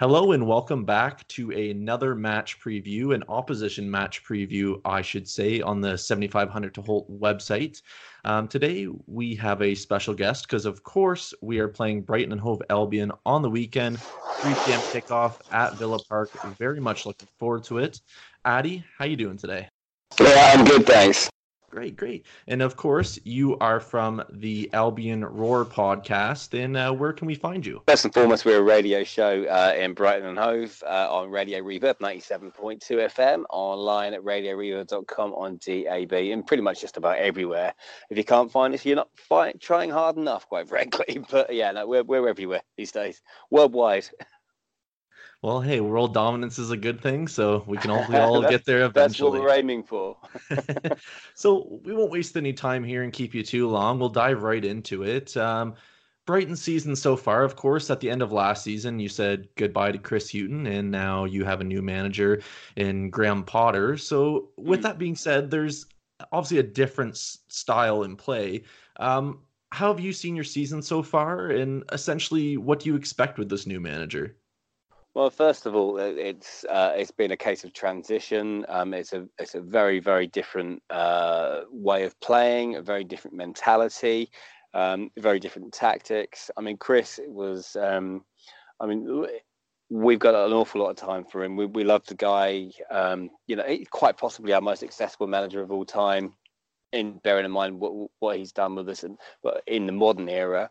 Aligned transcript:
Hello 0.00 0.32
and 0.32 0.44
welcome 0.44 0.84
back 0.84 1.24
to 1.28 1.52
another 1.52 2.16
match 2.16 2.58
preview, 2.58 3.14
an 3.14 3.22
opposition 3.28 3.88
match 3.88 4.24
preview, 4.24 4.80
I 4.84 5.00
should 5.02 5.28
say, 5.28 5.60
on 5.60 5.80
the 5.80 5.96
7500 5.96 6.74
to 6.74 6.82
Holte 6.82 7.08
website. 7.16 7.80
Um, 8.24 8.48
today 8.48 8.88
we 9.06 9.36
have 9.36 9.62
a 9.62 9.72
special 9.76 10.12
guest 10.12 10.48
because, 10.48 10.66
of 10.66 10.82
course, 10.82 11.32
we 11.42 11.60
are 11.60 11.68
playing 11.68 12.02
Brighton 12.02 12.32
and 12.32 12.40
Hove 12.40 12.60
Albion 12.70 13.12
on 13.24 13.42
the 13.42 13.48
weekend, 13.50 14.00
3 14.00 14.52
p.m. 14.66 14.80
kickoff 14.80 15.38
at 15.52 15.78
Villa 15.78 16.00
Park. 16.08 16.28
Very 16.58 16.80
much 16.80 17.06
looking 17.06 17.28
forward 17.38 17.62
to 17.62 17.78
it. 17.78 18.00
Addy, 18.44 18.82
how 18.98 19.04
you 19.04 19.14
doing 19.14 19.36
today? 19.36 19.68
Yeah, 20.20 20.54
I'm 20.56 20.64
good, 20.64 20.86
thanks. 20.86 21.30
Great, 21.74 21.96
great. 21.96 22.24
And 22.46 22.62
of 22.62 22.76
course, 22.76 23.18
you 23.24 23.58
are 23.58 23.80
from 23.80 24.22
the 24.30 24.70
Albion 24.72 25.24
Roar 25.24 25.64
podcast. 25.64 26.56
And 26.56 26.76
uh, 26.76 26.92
where 26.92 27.12
can 27.12 27.26
we 27.26 27.34
find 27.34 27.66
you? 27.66 27.82
First 27.88 28.04
and 28.04 28.14
foremost, 28.14 28.44
we're 28.44 28.60
a 28.60 28.62
radio 28.62 29.02
show 29.02 29.42
uh, 29.46 29.74
in 29.76 29.92
Brighton 29.92 30.28
and 30.28 30.38
Hove 30.38 30.80
uh, 30.86 31.12
on 31.12 31.32
Radio 31.32 31.58
Reverb 31.62 31.98
97.2 31.98 32.78
FM, 32.80 33.42
online 33.50 34.14
at 34.14 34.22
radioreverb.com 34.22 35.32
on 35.32 35.58
DAB, 35.66 36.12
and 36.12 36.46
pretty 36.46 36.62
much 36.62 36.80
just 36.80 36.96
about 36.96 37.18
everywhere. 37.18 37.74
If 38.08 38.18
you 38.18 38.22
can't 38.22 38.52
find 38.52 38.72
us, 38.72 38.84
you're 38.86 38.94
not 38.94 39.08
trying 39.58 39.90
hard 39.90 40.16
enough, 40.16 40.48
quite 40.48 40.68
frankly. 40.68 41.24
But 41.28 41.52
yeah, 41.52 41.72
no, 41.72 41.88
we're, 41.88 42.04
we're 42.04 42.28
everywhere 42.28 42.62
these 42.76 42.92
days, 42.92 43.20
worldwide. 43.50 44.08
Well, 45.44 45.60
hey, 45.60 45.80
world 45.80 46.14
dominance 46.14 46.58
is 46.58 46.70
a 46.70 46.76
good 46.76 47.02
thing, 47.02 47.28
so 47.28 47.64
we 47.66 47.76
can 47.76 47.90
hopefully 47.90 48.16
all 48.16 48.40
get 48.48 48.64
there 48.64 48.86
eventually. 48.86 49.02
That's 49.02 49.20
what 49.20 49.32
we're 49.32 49.54
aiming 49.54 49.82
for. 49.82 50.16
so 51.34 51.80
we 51.84 51.92
won't 51.92 52.10
waste 52.10 52.38
any 52.38 52.54
time 52.54 52.82
here 52.82 53.02
and 53.02 53.12
keep 53.12 53.34
you 53.34 53.42
too 53.42 53.68
long. 53.68 53.98
We'll 53.98 54.08
dive 54.08 54.42
right 54.42 54.64
into 54.64 55.02
it. 55.02 55.36
Um, 55.36 55.74
Brighton 56.24 56.56
season 56.56 56.96
so 56.96 57.14
far, 57.14 57.44
of 57.44 57.56
course, 57.56 57.90
at 57.90 58.00
the 58.00 58.08
end 58.08 58.22
of 58.22 58.32
last 58.32 58.64
season, 58.64 58.98
you 58.98 59.10
said 59.10 59.46
goodbye 59.56 59.92
to 59.92 59.98
Chris 59.98 60.32
Hughton, 60.32 60.66
and 60.66 60.90
now 60.90 61.26
you 61.26 61.44
have 61.44 61.60
a 61.60 61.64
new 61.64 61.82
manager 61.82 62.40
in 62.76 63.10
Graham 63.10 63.44
Potter. 63.44 63.98
So, 63.98 64.48
with 64.56 64.80
mm. 64.80 64.84
that 64.84 64.98
being 64.98 65.14
said, 65.14 65.50
there's 65.50 65.84
obviously 66.32 66.60
a 66.60 66.62
different 66.62 67.18
style 67.18 68.04
in 68.04 68.16
play. 68.16 68.62
Um, 68.98 69.40
how 69.72 69.88
have 69.88 70.00
you 70.00 70.14
seen 70.14 70.36
your 70.36 70.44
season 70.44 70.80
so 70.80 71.02
far, 71.02 71.50
and 71.50 71.84
essentially, 71.92 72.56
what 72.56 72.80
do 72.80 72.88
you 72.88 72.96
expect 72.96 73.38
with 73.38 73.50
this 73.50 73.66
new 73.66 73.78
manager? 73.78 74.38
Well, 75.14 75.30
first 75.30 75.64
of 75.66 75.76
all, 75.76 75.98
it's 75.98 76.64
uh, 76.64 76.92
it's 76.96 77.12
been 77.12 77.30
a 77.30 77.36
case 77.36 77.62
of 77.62 77.72
transition. 77.72 78.66
Um, 78.68 78.92
it's 78.92 79.12
a 79.12 79.28
it's 79.38 79.54
a 79.54 79.60
very 79.60 80.00
very 80.00 80.26
different 80.26 80.82
uh, 80.90 81.60
way 81.70 82.02
of 82.02 82.18
playing, 82.20 82.74
a 82.74 82.82
very 82.82 83.04
different 83.04 83.36
mentality, 83.36 84.30
um, 84.74 85.10
very 85.16 85.38
different 85.38 85.72
tactics. 85.72 86.50
I 86.56 86.62
mean, 86.62 86.78
Chris 86.78 87.20
it 87.20 87.30
was. 87.30 87.76
Um, 87.76 88.24
I 88.80 88.86
mean, 88.86 89.26
we've 89.88 90.18
got 90.18 90.34
an 90.34 90.52
awful 90.52 90.80
lot 90.82 90.90
of 90.90 90.96
time 90.96 91.24
for 91.24 91.44
him. 91.44 91.54
We 91.54 91.66
we 91.66 91.84
love 91.84 92.04
the 92.06 92.16
guy. 92.16 92.70
Um, 92.90 93.30
you 93.46 93.54
know, 93.54 93.64
quite 93.92 94.16
possibly 94.16 94.52
our 94.52 94.60
most 94.60 94.80
successful 94.80 95.28
manager 95.28 95.62
of 95.62 95.70
all 95.70 95.84
time. 95.84 96.34
In 96.92 97.18
bearing 97.18 97.44
in 97.44 97.52
mind 97.52 97.78
what 97.78 98.10
what 98.18 98.36
he's 98.36 98.52
done 98.52 98.74
with 98.74 98.88
us, 98.88 99.04
in, 99.04 99.16
in 99.68 99.86
the 99.86 99.92
modern 99.92 100.28
era. 100.28 100.70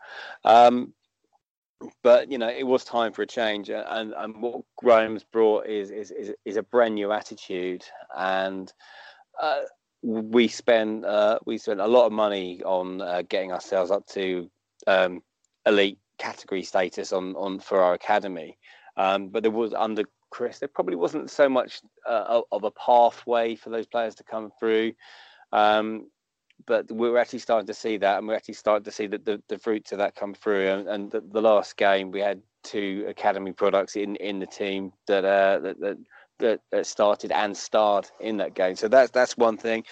But 2.01 2.31
you 2.31 2.37
know 2.37 2.49
it 2.49 2.63
was 2.63 2.83
time 2.83 3.13
for 3.13 3.21
a 3.21 3.27
change 3.27 3.69
and 3.69 4.13
and 4.13 4.41
what 4.41 4.61
Graham's 4.77 5.23
brought 5.23 5.67
is 5.67 5.91
is 5.91 6.11
is, 6.11 6.31
is 6.45 6.57
a 6.57 6.63
brand 6.63 6.95
new 6.95 7.11
attitude. 7.11 7.85
And 8.15 8.71
uh, 9.41 9.61
we 10.01 10.47
spend 10.47 11.05
uh, 11.05 11.39
we 11.45 11.57
spent 11.57 11.79
a 11.79 11.87
lot 11.87 12.05
of 12.05 12.11
money 12.11 12.61
on 12.63 13.01
uh, 13.01 13.23
getting 13.27 13.51
ourselves 13.51 13.89
up 13.91 14.05
to 14.07 14.49
um, 14.87 15.21
elite 15.65 15.97
category 16.17 16.63
status 16.63 17.13
on 17.13 17.35
on 17.35 17.59
for 17.59 17.81
our 17.81 17.93
academy. 17.93 18.57
Um, 18.97 19.29
but 19.29 19.43
there 19.43 19.51
was 19.51 19.73
under 19.73 20.03
Chris 20.29 20.59
there 20.59 20.67
probably 20.67 20.95
wasn't 20.95 21.29
so 21.29 21.47
much 21.47 21.81
uh, 22.07 22.41
of 22.51 22.63
a 22.63 22.71
pathway 22.71 23.55
for 23.55 23.69
those 23.69 23.87
players 23.87 24.15
to 24.15 24.23
come 24.23 24.51
through. 24.59 24.93
Um, 25.51 26.07
but 26.65 26.91
we're 26.91 27.17
actually 27.17 27.39
starting 27.39 27.67
to 27.67 27.73
see 27.73 27.97
that, 27.97 28.19
and 28.19 28.27
we're 28.27 28.35
actually 28.35 28.55
starting 28.55 28.83
to 28.85 28.91
see 28.91 29.07
that 29.07 29.25
the, 29.25 29.41
the 29.47 29.57
fruits 29.57 29.91
of 29.91 29.97
that 29.99 30.15
come 30.15 30.33
through. 30.33 30.67
And, 30.67 30.87
and 30.87 31.11
the, 31.11 31.21
the, 31.21 31.41
last 31.41 31.77
game, 31.77 32.11
we 32.11 32.19
had 32.19 32.41
two 32.63 33.05
academy 33.07 33.51
products 33.51 33.95
in, 33.95 34.15
in 34.17 34.39
the 34.39 34.45
team 34.45 34.93
that, 35.07 35.25
uh, 35.25 35.59
that, 35.59 35.79
that 35.79 35.97
that, 36.71 36.85
started 36.85 37.31
and 37.31 37.55
starred 37.55 38.09
in 38.19 38.37
that 38.37 38.53
game. 38.53 38.75
So 38.75 38.87
that's 38.87 39.11
that's 39.11 39.37
one 39.37 39.57
thing. 39.57 39.83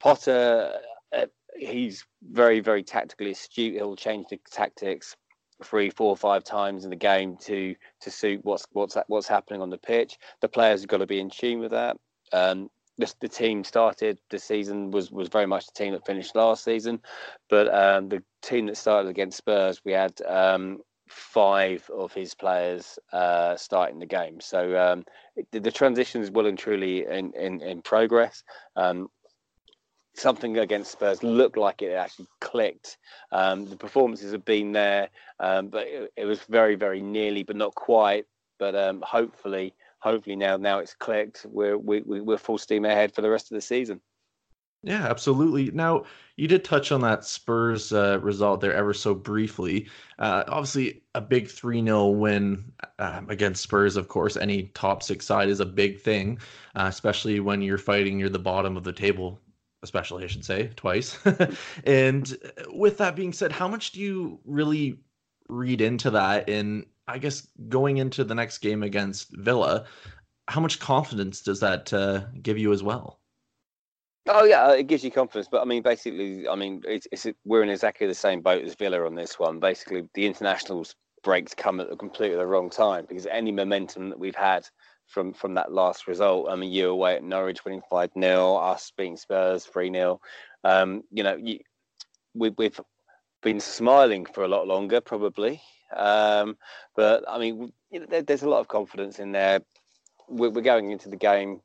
Potter, 0.00 0.72
uh, 1.16 1.26
he's 1.56 2.04
very 2.22 2.60
very 2.60 2.82
tactically 2.82 3.32
astute. 3.32 3.74
He'll 3.74 3.96
change 3.96 4.26
the 4.30 4.38
tactics 4.50 5.16
three, 5.64 5.90
four, 5.90 6.16
five 6.16 6.44
times 6.44 6.84
in 6.84 6.90
the 6.90 6.96
game 6.96 7.36
to 7.42 7.74
to 8.00 8.10
suit 8.10 8.40
what's 8.44 8.66
what's 8.72 8.96
what's 9.08 9.28
happening 9.28 9.60
on 9.60 9.70
the 9.70 9.78
pitch. 9.78 10.16
The 10.40 10.48
players 10.48 10.80
have 10.80 10.88
got 10.88 10.98
to 10.98 11.06
be 11.06 11.20
in 11.20 11.30
tune 11.30 11.60
with 11.60 11.72
that. 11.72 11.96
Um, 12.32 12.70
the, 12.98 13.12
the 13.20 13.28
team 13.28 13.64
started 13.64 14.18
the 14.30 14.38
season 14.38 14.90
was 14.90 15.10
was 15.10 15.28
very 15.28 15.46
much 15.46 15.66
the 15.66 15.72
team 15.72 15.92
that 15.92 16.04
finished 16.04 16.34
last 16.34 16.64
season, 16.64 17.00
but 17.48 17.72
um, 17.72 18.08
the 18.08 18.22
team 18.42 18.66
that 18.66 18.76
started 18.76 19.08
against 19.08 19.38
Spurs, 19.38 19.80
we 19.84 19.92
had 19.92 20.20
um, 20.22 20.80
five 21.08 21.88
of 21.94 22.12
his 22.12 22.34
players 22.34 22.98
uh, 23.12 23.56
starting 23.56 23.98
the 23.98 24.06
game. 24.06 24.40
So 24.40 24.78
um, 24.78 25.04
the, 25.52 25.60
the, 25.60 25.70
transition 25.70 26.20
is 26.22 26.30
well 26.30 26.46
and 26.46 26.58
truly 26.58 27.06
in 27.06 27.32
in, 27.32 27.60
in 27.62 27.82
progress. 27.82 28.42
Um, 28.76 29.08
something 30.14 30.58
against 30.58 30.90
Spurs 30.90 31.22
looked 31.22 31.56
like 31.56 31.80
it 31.80 31.92
actually 31.92 32.26
clicked. 32.40 32.98
Um, 33.30 33.66
the 33.66 33.76
performances 33.76 34.32
have 34.32 34.44
been 34.44 34.72
there, 34.72 35.08
um, 35.38 35.68
but 35.68 35.86
it, 35.86 36.12
it, 36.16 36.24
was 36.24 36.40
very 36.48 36.74
very 36.74 37.00
nearly, 37.00 37.44
but 37.44 37.56
not 37.56 37.74
quite. 37.74 38.26
But 38.58 38.74
hopefully 39.04 39.72
hopefully 40.00 40.36
now 40.36 40.56
now 40.56 40.78
it's 40.78 40.94
clicked. 40.94 41.46
We're 41.48 41.78
we, 41.78 42.00
we're 42.00 42.38
full 42.38 42.58
steam 42.58 42.84
ahead 42.84 43.14
for 43.14 43.22
the 43.22 43.30
rest 43.30 43.50
of 43.50 43.54
the 43.54 43.60
season. 43.60 44.00
Yeah, 44.84 45.06
absolutely. 45.08 45.72
Now 45.72 46.04
you 46.36 46.46
did 46.46 46.64
touch 46.64 46.92
on 46.92 47.00
that 47.00 47.24
Spurs 47.24 47.92
uh, 47.92 48.20
result 48.22 48.60
there 48.60 48.74
ever 48.74 48.94
so 48.94 49.12
briefly. 49.12 49.88
Uh, 50.20 50.44
obviously, 50.46 51.02
a 51.16 51.20
big 51.20 51.48
three 51.48 51.82
0 51.82 52.08
win 52.08 52.72
uh, 53.00 53.22
against 53.28 53.62
Spurs. 53.62 53.96
Of 53.96 54.06
course, 54.06 54.36
any 54.36 54.64
top 54.74 55.02
six 55.02 55.26
side 55.26 55.48
is 55.48 55.58
a 55.58 55.66
big 55.66 56.00
thing, 56.00 56.38
uh, 56.76 56.86
especially 56.88 57.40
when 57.40 57.60
you're 57.60 57.76
fighting 57.76 58.18
near 58.18 58.28
the 58.28 58.38
bottom 58.38 58.76
of 58.76 58.84
the 58.84 58.92
table. 58.92 59.40
Especially, 59.84 60.24
I 60.24 60.26
should 60.26 60.44
say, 60.44 60.70
twice. 60.74 61.18
and 61.84 62.36
with 62.72 62.98
that 62.98 63.14
being 63.14 63.32
said, 63.32 63.52
how 63.52 63.68
much 63.68 63.92
do 63.92 64.00
you 64.00 64.40
really 64.44 64.98
read 65.48 65.80
into 65.80 66.10
that 66.10 66.48
in 66.48 66.84
I 67.08 67.18
guess 67.18 67.48
going 67.68 67.96
into 67.96 68.22
the 68.22 68.34
next 68.34 68.58
game 68.58 68.82
against 68.82 69.34
Villa, 69.34 69.86
how 70.46 70.60
much 70.60 70.78
confidence 70.78 71.40
does 71.40 71.60
that 71.60 71.92
uh, 71.92 72.26
give 72.42 72.58
you 72.58 72.72
as 72.72 72.82
well? 72.82 73.18
Oh 74.26 74.44
yeah, 74.44 74.72
it 74.72 74.86
gives 74.86 75.02
you 75.02 75.10
confidence. 75.10 75.48
But 75.50 75.62
I 75.62 75.64
mean, 75.64 75.82
basically, 75.82 76.46
I 76.46 76.54
mean, 76.54 76.82
it's, 76.86 77.08
it's 77.10 77.26
we're 77.44 77.62
in 77.62 77.70
exactly 77.70 78.06
the 78.06 78.14
same 78.14 78.42
boat 78.42 78.62
as 78.62 78.74
Villa 78.74 79.04
on 79.06 79.14
this 79.14 79.38
one. 79.38 79.58
Basically, 79.58 80.06
the 80.12 80.26
internationals 80.26 80.94
breaks 81.24 81.54
come 81.54 81.80
at 81.80 81.88
the 81.88 81.96
completely 81.96 82.36
the 82.36 82.46
wrong 82.46 82.70
time 82.70 83.06
because 83.08 83.26
any 83.26 83.50
momentum 83.50 84.10
that 84.10 84.18
we've 84.18 84.36
had 84.36 84.68
from 85.06 85.32
from 85.32 85.54
that 85.54 85.72
last 85.72 86.06
result. 86.06 86.50
I 86.50 86.56
mean, 86.56 86.70
you 86.70 86.90
away 86.90 87.16
at 87.16 87.24
Norwich 87.24 87.64
winning 87.64 87.82
five 87.90 88.10
0 88.18 88.56
us 88.56 88.92
beating 88.96 89.16
Spurs 89.16 89.64
three 89.64 89.90
0 89.90 90.20
um, 90.62 91.02
You 91.10 91.22
know, 91.22 91.36
you, 91.36 91.60
we, 92.34 92.50
we've 92.50 92.78
been 93.42 93.60
smiling 93.60 94.26
for 94.26 94.44
a 94.44 94.48
lot 94.48 94.66
longer, 94.66 95.00
probably. 95.00 95.62
Um, 95.94 96.56
but 96.96 97.24
I 97.28 97.38
mean, 97.38 97.72
you 97.90 98.00
know, 98.00 98.06
there, 98.06 98.22
there's 98.22 98.42
a 98.42 98.48
lot 98.48 98.60
of 98.60 98.68
confidence 98.68 99.18
in 99.18 99.32
there. 99.32 99.60
We're, 100.28 100.50
we're 100.50 100.62
going 100.62 100.90
into 100.90 101.08
the 101.08 101.16
game, 101.16 101.60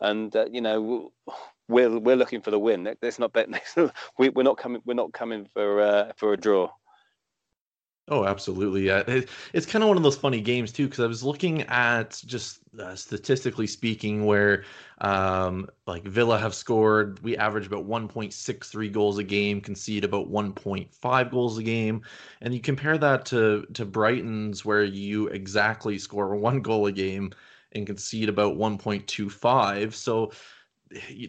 and 0.00 0.34
uh, 0.34 0.46
you 0.50 0.60
know, 0.60 1.12
we're 1.68 1.98
we're 1.98 2.16
looking 2.16 2.40
for 2.40 2.50
the 2.50 2.58
win. 2.58 2.88
There's 3.00 3.18
not 3.18 3.32
bet. 3.32 3.48
we, 4.18 4.28
we're 4.30 4.42
not 4.42 4.58
coming. 4.58 4.82
We're 4.84 4.94
not 4.94 5.12
coming 5.12 5.48
for 5.52 5.80
uh, 5.80 6.12
for 6.16 6.32
a 6.32 6.36
draw. 6.36 6.70
Oh, 8.08 8.24
absolutely. 8.26 8.86
Yeah, 8.86 9.04
it, 9.06 9.28
it's 9.52 9.64
kind 9.64 9.82
of 9.82 9.88
one 9.88 9.96
of 9.96 10.02
those 10.02 10.16
funny 10.18 10.40
games 10.40 10.72
too 10.72 10.86
because 10.86 11.00
I 11.00 11.06
was 11.06 11.22
looking 11.22 11.62
at 11.62 12.20
just 12.26 12.58
uh, 12.78 12.96
statistically 12.96 13.66
speaking, 13.68 14.26
where 14.26 14.64
um, 15.00 15.68
like 15.86 16.02
Villa 16.04 16.36
have 16.38 16.52
scored, 16.54 17.20
we 17.22 17.36
average 17.36 17.66
about 17.68 17.84
1.63 17.84 18.88
goals 18.88 19.18
a 19.18 19.22
game, 19.24 19.60
concede 19.60 20.02
about 20.04 20.28
1.5 20.28 21.30
goals 21.30 21.58
a 21.58 21.62
game, 21.62 22.02
and 22.40 22.52
you 22.52 22.60
compare 22.60 22.98
that 22.98 23.24
to 23.26 23.66
to 23.74 23.84
Brighton's, 23.86 24.64
where 24.64 24.82
you 24.84 25.28
exactly 25.28 25.96
score 25.98 26.34
one 26.36 26.60
goal 26.60 26.86
a 26.86 26.92
game 26.92 27.32
and 27.70 27.86
concede 27.86 28.28
about 28.28 28.56
1.25. 28.56 29.94
So 29.94 30.32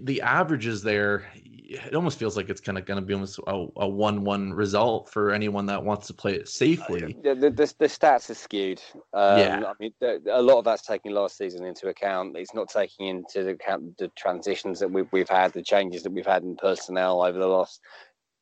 the 0.02 0.22
averages 0.22 0.84
there, 0.84 1.26
it 1.36 1.96
almost 1.96 2.20
feels 2.20 2.38
like 2.38 2.50
it's 2.50 2.62
kind 2.62 2.78
of 2.78 2.86
going 2.86 3.00
to 3.00 3.06
be 3.06 3.14
almost 3.14 3.40
a, 3.48 3.68
a, 3.78 3.88
one-one 3.88 4.54
result 4.54 5.10
for 5.10 5.32
anyone 5.32 5.66
that 5.66 5.84
wants 5.84 6.08
to 6.08 6.14
play 6.14 6.36
it 6.36 6.48
safely. 6.48 7.16
Uh, 7.16 7.34
the, 7.34 7.36
the, 7.36 7.74
the, 7.80 7.86
stats 7.86 8.30
are 8.30 8.36
skewed. 8.36 8.82
Um, 9.14 9.40
yeah, 9.40 9.64
I 9.66 9.74
mean, 9.80 9.94
the, 10.00 10.22
a 10.32 10.42
lot 10.42 10.60
of 10.60 10.66
that's 10.66 10.86
taking 10.86 11.12
last 11.14 11.38
season 11.38 11.66
into 11.66 11.88
account. 11.88 12.38
It's 12.38 12.54
not 12.54 12.70
taking 12.70 13.08
into 13.08 13.50
account 13.50 13.98
the 13.98 14.10
transitions 14.10 14.80
that 14.80 14.92
we've 14.92 15.12
we've 15.12 15.30
had, 15.30 15.54
the 15.54 15.64
changes 15.64 16.04
that 16.04 16.12
we've 16.12 16.26
had 16.26 16.44
in 16.44 16.56
personnel 16.56 17.24
over 17.24 17.40
the 17.40 17.48
last 17.48 17.82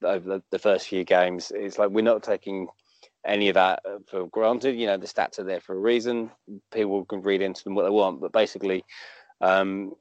over 0.03 0.27
the, 0.27 0.43
the 0.51 0.59
first 0.59 0.87
few 0.87 1.03
games. 1.03 1.51
It's 1.55 1.77
like 1.77 1.89
we're 1.89 2.01
not 2.01 2.23
taking 2.23 2.67
any 3.25 3.49
of 3.49 3.55
that 3.55 3.81
uh, 3.85 3.99
for 4.09 4.27
granted. 4.27 4.75
You 4.75 4.87
know, 4.87 4.97
the 4.97 5.07
stats 5.07 5.39
are 5.39 5.43
there 5.43 5.61
for 5.61 5.75
a 5.75 5.79
reason. 5.79 6.31
People 6.73 7.05
can 7.05 7.21
read 7.21 7.41
into 7.41 7.63
them 7.63 7.75
what 7.75 7.83
they 7.83 7.89
want, 7.89 8.19
but 8.19 8.31
basically, 8.31 8.83
um, 9.41 9.93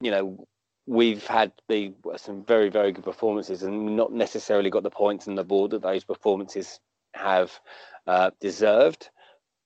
you 0.00 0.10
know, 0.10 0.46
we've 0.86 1.26
had 1.26 1.52
the 1.68 1.92
some 2.16 2.44
very 2.44 2.68
very 2.70 2.92
good 2.92 3.04
performances 3.04 3.62
and 3.62 3.96
not 3.96 4.12
necessarily 4.12 4.70
got 4.70 4.82
the 4.84 4.90
points 4.90 5.28
on 5.28 5.34
the 5.34 5.44
board 5.44 5.72
that 5.72 5.82
those 5.82 6.04
performances 6.04 6.80
have 7.14 7.52
uh, 8.06 8.30
deserved, 8.40 9.10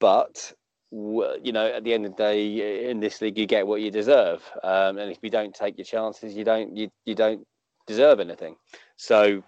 but 0.01 0.53
you 0.93 1.53
know, 1.53 1.67
at 1.67 1.85
the 1.85 1.95
end 1.95 2.07
of 2.07 2.17
the 2.17 2.23
day, 2.23 2.91
in 2.91 3.01
this 3.01 3.21
league, 3.21 3.39
you 3.39 3.47
get 3.47 3.67
what 3.67 3.81
you 3.81 3.91
deserve, 3.91 4.43
um, 4.63 4.99
and 4.99 5.13
if 5.13 5.19
you 5.23 5.31
don't 5.31 5.55
take 5.55 5.79
your 5.79 5.85
chances, 5.85 6.35
you 6.35 6.45
don't 6.45 6.77
you 6.77 6.91
you 7.05 7.15
don't 7.15 7.47
deserve 7.87 8.21
anything. 8.21 8.57
So, 8.97 9.43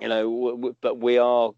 you 0.00 0.08
know, 0.08 0.22
w- 0.24 0.56
w- 0.56 0.76
but 0.82 0.98
we 0.98 1.18
are 1.18 1.52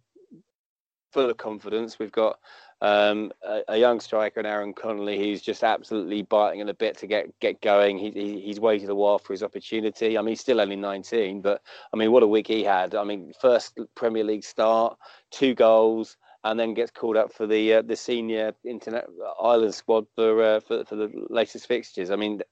full 1.13 1.31
of 1.31 1.37
confidence. 1.37 1.99
We've 1.99 2.13
got 2.13 2.39
um, 2.83 3.31
a, 3.47 3.63
a, 3.69 3.77
young 3.79 4.01
striker 4.01 4.41
in 4.41 4.47
Aaron 4.47 4.75
Connolly 4.75 5.17
who's 5.17 5.41
just 5.41 5.63
absolutely 5.63 6.23
biting 6.23 6.59
in 6.59 6.69
a 6.69 6.75
bit 6.75 6.99
to 6.99 7.07
get 7.07 7.39
get 7.39 7.61
going. 7.63 7.97
He, 7.97 8.11
he, 8.11 8.41
he's 8.41 8.59
waited 8.59 8.91
a 8.91 8.95
while 8.95 9.21
for 9.21 9.33
his 9.33 9.45
opportunity. 9.45 10.19
I 10.19 10.21
mean, 10.21 10.31
he's 10.31 10.41
still 10.41 10.61
only 10.61 10.75
19, 10.75 11.43
but 11.43 11.63
I 11.95 11.97
mean, 11.97 12.11
what 12.11 12.25
a 12.25 12.27
week 12.27 12.49
he 12.49 12.65
had. 12.65 12.97
I 12.97 13.05
mean, 13.05 13.33
first 13.41 13.79
Premier 13.95 14.25
League 14.25 14.43
start, 14.43 14.99
two 15.31 15.55
goals 15.55 16.17
and 16.43 16.59
then 16.59 16.75
gets 16.75 16.91
called 16.91 17.17
up 17.17 17.33
for 17.33 17.47
the 17.47 17.75
uh, 17.75 17.83
the 17.83 17.95
senior 17.95 18.53
internet 18.65 19.07
island 19.41 19.75
squad 19.75 20.07
for, 20.17 20.43
uh, 20.43 20.61
for 20.61 20.85
for 20.85 20.97
the 20.97 21.09
latest 21.31 21.69
fixtures. 21.69 22.11
I 22.11 22.17
mean, 22.17 22.43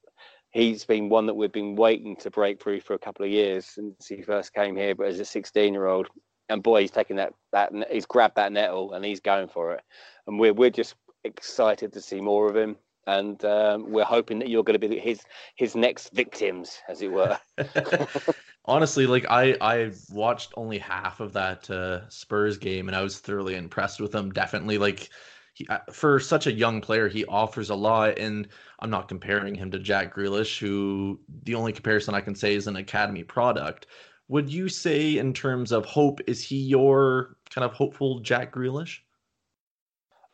he's 0.52 0.84
been 0.84 1.08
one 1.08 1.26
that 1.26 1.34
we've 1.34 1.50
been 1.50 1.74
waiting 1.74 2.14
to 2.16 2.30
break 2.30 2.62
through 2.62 2.82
for 2.82 2.94
a 2.94 3.00
couple 3.00 3.24
of 3.24 3.32
years 3.32 3.66
since 3.66 4.06
he 4.06 4.22
first 4.22 4.54
came 4.54 4.76
here, 4.76 4.94
but 4.94 5.08
as 5.08 5.18
a 5.18 5.24
16 5.24 5.72
year 5.72 5.86
old, 5.86 6.06
and 6.50 6.62
boy, 6.62 6.82
he's 6.82 6.90
taking 6.90 7.16
that 7.16 7.32
that 7.52 7.72
he's 7.90 8.06
grabbed 8.06 8.36
that 8.36 8.52
nettle 8.52 8.92
and 8.92 9.04
he's 9.04 9.20
going 9.20 9.48
for 9.48 9.74
it, 9.74 9.82
and 10.26 10.38
we're 10.38 10.52
we're 10.52 10.70
just 10.70 10.94
excited 11.24 11.92
to 11.92 12.00
see 12.00 12.20
more 12.20 12.48
of 12.48 12.56
him. 12.56 12.76
And 13.06 13.42
um, 13.44 13.90
we're 13.90 14.04
hoping 14.04 14.38
that 14.40 14.48
you're 14.48 14.62
going 14.62 14.78
to 14.78 14.88
be 14.88 14.98
his 14.98 15.22
his 15.56 15.74
next 15.74 16.12
victims, 16.12 16.78
as 16.88 17.02
it 17.02 17.10
were. 17.10 17.38
honestly, 18.66 19.06
like 19.06 19.26
I 19.28 19.56
I 19.60 19.92
watched 20.10 20.52
only 20.56 20.78
half 20.78 21.20
of 21.20 21.32
that 21.32 21.70
uh, 21.70 22.08
Spurs 22.08 22.58
game, 22.58 22.88
and 22.88 22.96
I 22.96 23.02
was 23.02 23.18
thoroughly 23.18 23.56
impressed 23.56 24.00
with 24.00 24.14
him. 24.14 24.30
Definitely, 24.30 24.78
like 24.78 25.08
he, 25.54 25.66
uh, 25.68 25.78
for 25.92 26.20
such 26.20 26.46
a 26.46 26.52
young 26.52 26.80
player, 26.80 27.08
he 27.08 27.24
offers 27.26 27.70
a 27.70 27.74
lot. 27.74 28.18
And 28.18 28.48
I'm 28.80 28.90
not 28.90 29.08
comparing 29.08 29.54
him 29.54 29.70
to 29.72 29.78
Jack 29.78 30.14
Grealish, 30.14 30.58
who 30.58 31.20
the 31.44 31.54
only 31.54 31.72
comparison 31.72 32.14
I 32.14 32.20
can 32.20 32.34
say 32.34 32.54
is 32.54 32.66
an 32.66 32.76
academy 32.76 33.24
product. 33.24 33.86
Would 34.30 34.48
you 34.48 34.68
say, 34.68 35.18
in 35.18 35.34
terms 35.34 35.72
of 35.72 35.84
hope, 35.84 36.20
is 36.28 36.40
he 36.40 36.56
your 36.56 37.36
kind 37.52 37.64
of 37.64 37.72
hopeful 37.72 38.20
Jack 38.20 38.54
Grealish? 38.54 38.98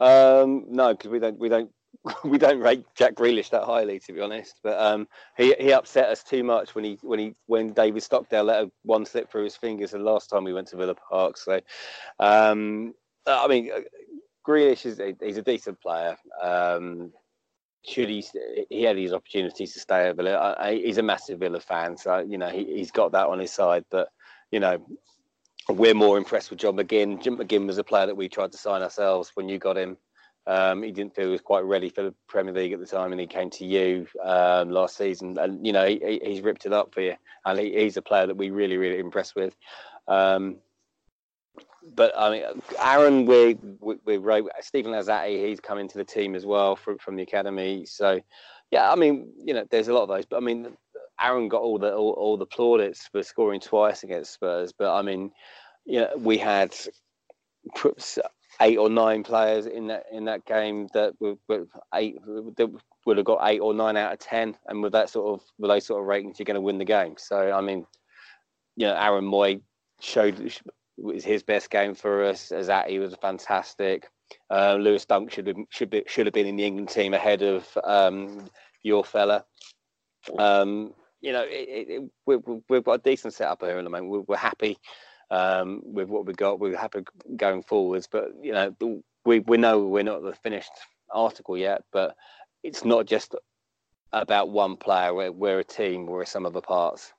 Um, 0.01 0.67
no, 0.69 0.93
because 0.93 1.11
we 1.11 1.19
don't 1.19 1.39
we 1.39 1.49
don't 1.49 1.71
we 2.25 2.37
don't 2.37 2.61
rate 2.61 2.85
Jack 2.95 3.15
Grealish 3.15 3.49
that 3.51 3.65
highly, 3.65 3.99
to 4.01 4.13
be 4.13 4.21
honest. 4.21 4.61
But 4.63 4.79
um, 4.79 5.09
he 5.39 5.55
he 5.59 5.73
upset 5.73 6.11
us 6.11 6.23
too 6.23 6.45
much 6.45 6.75
when 6.75 6.85
he 6.85 6.99
when 7.01 7.19
he 7.19 7.35
when 7.47 7.73
David 7.73 8.03
Stockdale 8.03 8.45
let 8.45 8.69
one 8.83 9.07
slip 9.07 9.31
through 9.31 9.45
his 9.45 9.57
fingers 9.57 9.93
the 9.93 9.99
last 9.99 10.29
time 10.29 10.45
we 10.45 10.53
went 10.53 10.69
to 10.69 10.77
Villa 10.77 10.95
Park. 10.95 11.39
So, 11.39 11.59
um, 12.19 12.93
I 13.27 13.49
mean, 13.49 13.71
uh, 13.75 13.81
Grealish 14.47 14.85
is 14.85 15.01
a, 15.01 15.17
he's 15.23 15.39
a 15.39 15.43
decent 15.43 15.81
player. 15.81 16.19
Um, 16.43 17.15
should 17.87 18.09
he 18.09 18.25
he 18.69 18.83
had 18.83 18.97
his 18.97 19.13
opportunities 19.13 19.73
to 19.75 19.81
stay 19.81 20.09
at 20.09 20.17
Villa? 20.17 20.57
I, 20.59 20.75
he's 20.75 20.99
a 20.99 21.03
massive 21.03 21.41
Villa 21.41 21.61
fan, 21.61 21.97
so 21.97 22.19
you 22.19 22.39
know 22.39 22.49
he, 22.49 22.65
he's 22.65 22.91
got 22.91 23.13
that 23.13 23.27
on 23.27 23.39
his 23.39 23.53
side. 23.53 23.85
But 23.91 24.09
you 24.51 24.61
know, 24.61 24.85
we're 25.69 25.95
more 25.95 26.19
impressed 26.19 26.51
with 26.51 26.59
John 26.59 26.77
McGinn. 26.77 27.23
Jim 27.23 27.37
McGinn 27.37 27.67
was 27.67 27.79
a 27.79 27.85
player 27.85 28.07
that 28.07 28.17
we 28.17 28.29
tried 28.29 28.53
to 28.53 28.59
sign 28.59 28.83
ourselves 28.83 29.31
when 29.35 29.49
you 29.49 29.59
got 29.59 29.79
him. 29.79 29.97
Um, 30.49 30.83
he 30.83 30.93
didn't 30.93 31.15
feel 31.15 31.27
he 31.27 31.33
was 31.33 31.41
quite 31.41 31.65
ready 31.65 31.89
for 31.89 32.03
the 32.03 32.15
Premier 32.29 32.55
League 32.55 32.73
at 32.73 32.79
the 32.79 32.87
time, 32.87 33.13
and 33.13 33.21
he 33.21 33.27
came 33.27 33.51
to 33.51 33.65
you 33.65 34.07
um, 34.23 34.71
last 34.71 34.97
season, 34.97 35.39
and 35.39 35.65
you 35.67 35.73
know 35.73 35.87
he, 35.87 36.21
he's 36.23 36.41
ripped 36.41 36.67
it 36.67 36.73
up 36.73 36.93
for 36.93 37.01
you, 37.01 37.15
and 37.45 37.59
he, 37.59 37.73
he's 37.73 37.97
a 37.97 38.03
player 38.03 38.27
that 38.27 38.37
we 38.37 38.51
really, 38.51 38.77
really 38.77 38.99
impressed 38.99 39.35
with. 39.35 39.57
Um, 40.09 40.59
but 41.95 42.13
I 42.19 42.31
mean, 42.31 42.43
Aaron, 42.81 43.27
we 43.27 43.57
we, 43.81 44.19
we 44.19 44.49
Steven 44.61 44.93
Alzate, 44.93 45.47
he's 45.49 45.61
come 45.61 45.79
into 45.79 45.99
the 45.99 46.05
team 46.05 46.35
as 46.35 46.45
well 46.45 46.77
from 46.77 46.99
from 46.99 47.17
the 47.17 47.23
academy. 47.23 47.87
So, 47.87 48.21
yeah, 48.71 48.91
I 48.91 48.97
mean, 48.97 49.33
you 49.39 49.55
know, 49.55 49.67
there's 49.71 49.89
a 49.89 49.95
lot 49.95 50.03
of 50.03 50.09
those, 50.09 50.27
but 50.27 50.37
I 50.37 50.41
mean, 50.41 50.77
Aaron 51.21 51.49
got 51.49 51.63
all 51.63 51.79
the 51.79 51.95
all, 51.95 52.13
all 52.13 52.37
the 52.37 52.47
plaudits 52.47 53.09
for 53.09 53.23
scoring 53.23 53.61
twice 53.61 54.03
against 54.03 54.33
Spurs, 54.33 54.73
but 54.73 54.95
I 54.95 55.03
mean, 55.03 55.31
you 55.85 56.01
know, 56.01 56.11
we 56.17 56.39
had 56.39 56.75
perhaps 57.75 58.19
eight 58.61 58.79
or 58.79 58.89
nine 58.89 59.23
players 59.23 59.67
in 59.67 59.87
that 59.89 60.05
in 60.11 60.25
that 60.25 60.45
game 60.47 60.89
that 60.95 61.15
were, 61.21 61.37
were 61.49 61.67
eight 61.95 62.17
that 62.57 62.71
would 63.05 63.17
have 63.17 63.27
got 63.27 63.49
eight 63.49 63.61
or 63.61 63.75
nine 63.75 63.97
out 63.97 64.13
of 64.13 64.19
ten, 64.19 64.57
and 64.67 64.83
with 64.83 64.93
that 64.93 65.11
sort 65.11 65.41
of 65.41 65.47
with 65.59 65.71
those 65.71 65.87
sort 65.87 66.01
of 66.01 66.07
ratings, 66.07 66.39
you're 66.39 66.45
going 66.45 66.57
to 66.57 66.61
win 66.61 66.79
the 66.79 66.85
game. 66.85 67.15
So 67.19 67.53
I 67.53 67.61
mean, 67.61 67.87
you 68.77 68.87
know, 68.87 68.97
Aaron 68.97 69.25
Mooy 69.25 69.61
showed 70.01 70.53
was 70.97 71.25
his 71.25 71.43
best 71.43 71.71
game 71.71 71.95
for 71.95 72.25
us. 72.25 72.53
As 72.53 72.71
he 72.89 72.99
was 72.99 73.15
fantastic. 73.17 74.09
Uh, 74.51 74.75
Lewis 74.75 75.05
Dunk 75.05 75.31
should 75.31 75.47
have 75.47 75.57
should 75.71 75.91
be 75.91 76.03
should 76.07 76.27
have 76.27 76.35
been 76.35 76.47
in 76.47 76.57
the 76.57 76.65
England 76.65 76.89
team 76.89 77.15
ahead 77.15 77.43
of 77.43 77.67
um, 77.85 78.49
your 78.83 79.05
fella. 79.05 79.45
Um, 80.39 80.95
you 81.21 81.33
know, 81.33 81.45
it, 81.45 81.89
it, 81.89 82.03
we, 82.27 82.37
we've 82.69 82.85
got 82.85 83.01
a 83.01 83.03
decent 83.03 83.35
setup 83.35 83.63
here 83.63 83.79
at 83.79 83.85
the 83.85 83.91
moment. 83.91 84.11
We're, 84.11 84.21
we're 84.21 84.37
happy 84.37 84.79
um, 85.31 85.83
with 85.85 86.09
what 86.09 86.27
we've 86.27 86.37
got. 86.37 86.59
We're 86.59 86.77
happy 86.77 87.01
going 87.37 87.63
forwards, 87.63 88.09
but 88.11 88.31
you 88.43 88.53
know, 88.53 89.03
we 89.25 89.41
we 89.41 89.57
know 89.57 89.87
we're 89.87 90.03
not 90.03 90.23
the 90.23 90.35
finished 90.35 90.73
article 91.13 91.57
yet. 91.57 91.83
But 91.93 92.17
it's 92.63 92.85
not 92.85 93.07
just 93.07 93.35
about 94.13 94.51
one 94.51 94.77
player. 94.77 95.15
We're, 95.15 95.33
we're 95.33 95.59
a 95.61 95.65
team. 95.65 96.07
We're 96.07 96.25
some 96.25 96.47
of 96.47 96.53
the 96.53 96.63
parts. 96.63 97.13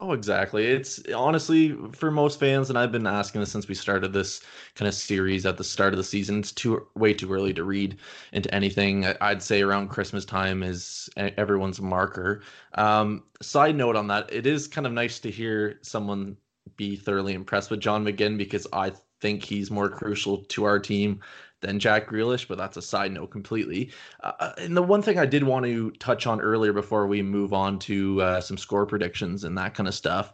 Oh, 0.00 0.12
exactly. 0.12 0.64
It's 0.66 1.02
honestly 1.12 1.76
for 1.92 2.12
most 2.12 2.38
fans, 2.38 2.70
and 2.70 2.78
I've 2.78 2.92
been 2.92 3.06
asking 3.06 3.40
this 3.40 3.50
since 3.50 3.66
we 3.66 3.74
started 3.74 4.12
this 4.12 4.40
kind 4.76 4.88
of 4.88 4.94
series 4.94 5.44
at 5.44 5.56
the 5.56 5.64
start 5.64 5.92
of 5.92 5.96
the 5.96 6.04
season. 6.04 6.38
It's 6.38 6.52
too 6.52 6.86
way 6.94 7.12
too 7.12 7.32
early 7.32 7.52
to 7.54 7.64
read 7.64 7.96
into 8.32 8.52
anything. 8.54 9.06
I'd 9.20 9.42
say 9.42 9.60
around 9.60 9.88
Christmas 9.88 10.24
time 10.24 10.62
is 10.62 11.10
everyone's 11.16 11.80
marker. 11.80 12.42
Um, 12.74 13.24
side 13.42 13.74
note 13.74 13.96
on 13.96 14.06
that, 14.06 14.32
it 14.32 14.46
is 14.46 14.68
kind 14.68 14.86
of 14.86 14.92
nice 14.92 15.18
to 15.20 15.32
hear 15.32 15.80
someone 15.82 16.36
be 16.76 16.94
thoroughly 16.94 17.34
impressed 17.34 17.70
with 17.70 17.80
John 17.80 18.04
McGinn 18.04 18.38
because 18.38 18.68
I 18.72 18.92
think 19.20 19.42
he's 19.42 19.68
more 19.68 19.88
crucial 19.88 20.38
to 20.44 20.62
our 20.62 20.78
team 20.78 21.20
than 21.60 21.78
Jack 21.78 22.08
Grealish, 22.08 22.46
but 22.46 22.58
that's 22.58 22.76
a 22.76 22.82
side 22.82 23.12
note 23.12 23.30
completely. 23.30 23.90
Uh, 24.22 24.32
uh, 24.38 24.52
and 24.58 24.76
the 24.76 24.82
one 24.82 25.02
thing 25.02 25.18
I 25.18 25.26
did 25.26 25.42
want 25.42 25.64
to 25.66 25.90
touch 25.92 26.26
on 26.26 26.40
earlier 26.40 26.72
before 26.72 27.06
we 27.06 27.22
move 27.22 27.52
on 27.52 27.78
to 27.80 28.20
uh, 28.22 28.40
some 28.40 28.56
score 28.56 28.86
predictions 28.86 29.44
and 29.44 29.56
that 29.58 29.74
kind 29.74 29.88
of 29.88 29.94
stuff 29.94 30.32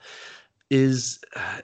is 0.71 1.21
uh, 1.37 1.61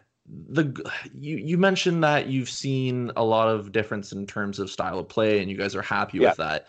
the 0.49 0.91
you 1.19 1.37
you 1.37 1.59
mentioned 1.59 2.05
that 2.05 2.29
you've 2.29 2.51
seen 2.51 3.11
a 3.17 3.25
lot 3.25 3.49
of 3.49 3.73
difference 3.73 4.13
in 4.13 4.27
terms 4.27 4.59
of 4.59 4.71
style 4.71 4.99
of 4.99 5.09
play 5.09 5.41
and 5.41 5.51
you 5.51 5.57
guys 5.57 5.75
are 5.75 5.83
happy 5.83 6.19
yeah. 6.19 6.29
with 6.29 6.37
that. 6.39 6.69